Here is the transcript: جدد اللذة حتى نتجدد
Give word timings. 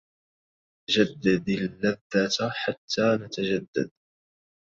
جدد 0.89 1.49
اللذة 1.49 2.49
حتى 2.51 3.17
نتجدد 3.23 3.91